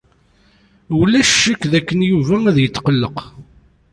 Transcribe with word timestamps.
Ulac 0.99 1.27
ccek 1.31 1.61
dakken 1.71 1.99
Yuba 2.09 2.35
ad 2.49 2.57
yetqelleq. 2.61 3.17